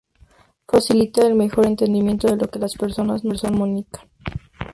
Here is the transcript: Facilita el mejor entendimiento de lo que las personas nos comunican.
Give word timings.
Facilita 0.67 1.27
el 1.27 1.35
mejor 1.35 1.67
entendimiento 1.67 2.25
de 2.27 2.35
lo 2.35 2.49
que 2.49 2.57
las 2.57 2.73
personas 2.73 3.23
nos 3.23 3.41
comunican. 3.43 4.09